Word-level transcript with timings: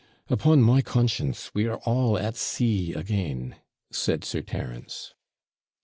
'Upon 0.31 0.63
my 0.63 0.81
conscience, 0.81 1.51
we're 1.53 1.75
all 1.75 2.17
at 2.17 2.35
sea 2.35 2.91
again,' 2.91 3.55
said 3.91 4.23
Sir 4.23 4.41
Terence. 4.41 5.13